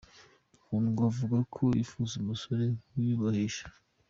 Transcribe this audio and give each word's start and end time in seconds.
Kundwa 0.63 1.01
avuga 1.11 1.37
ko 1.53 1.63
yifuza 1.77 2.13
umusore 2.21 2.65
wiyubahisha. 2.93 3.65